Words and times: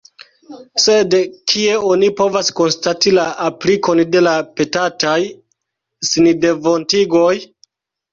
Sed 0.83 1.11
kie 1.51 1.73
oni 1.89 2.07
povas 2.21 2.49
konstati 2.59 3.13
la 3.17 3.25
aplikon 3.47 4.01
de 4.15 4.23
la 4.29 4.33
petataj 4.61 5.19
sindevontigoj? 6.13 7.35